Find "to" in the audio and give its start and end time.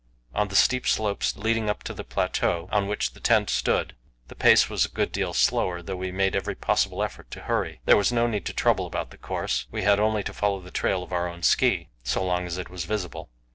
1.83-1.93, 7.29-7.41, 8.47-8.53, 10.23-10.33